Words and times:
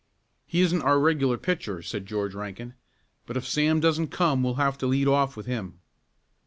"He 0.47 0.61
isn't 0.61 0.81
our 0.81 0.97
regular 0.99 1.37
pitcher," 1.37 1.83
said 1.83 2.07
George 2.07 2.33
Rankin, 2.33 2.73
"but 3.27 3.37
if 3.37 3.45
Sam 3.47 3.79
doesn't 3.79 4.07
come 4.07 4.41
we'll 4.41 4.55
have 4.55 4.75
to 4.79 4.87
lead 4.87 5.07
off 5.07 5.37
with 5.37 5.45
him." 5.45 5.79